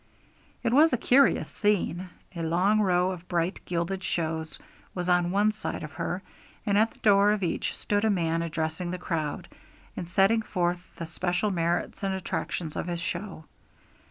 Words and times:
It 0.63 0.73
was 0.73 0.91
a 0.91 0.97
curious 0.97 1.47
scene. 1.47 2.09
A 2.35 2.41
long 2.41 2.79
row 2.81 3.11
of 3.11 3.27
bright 3.27 3.63
gilded 3.65 4.03
shows 4.03 4.57
was 4.95 5.07
on 5.07 5.29
one 5.29 5.51
side 5.51 5.83
of 5.83 5.91
her, 5.91 6.23
and 6.65 6.75
at 6.75 6.89
the 6.89 6.97
door 7.01 7.31
of 7.33 7.43
each 7.43 7.77
stood 7.77 8.03
a 8.03 8.09
man 8.09 8.41
addressing 8.41 8.89
the 8.89 8.97
crowd, 8.97 9.47
and 9.95 10.09
setting 10.09 10.41
forth 10.41 10.79
the 10.95 11.05
special 11.05 11.51
merits 11.51 12.01
and 12.01 12.15
attractions 12.15 12.75
of 12.75 12.87
his 12.87 12.99
show. 12.99 13.45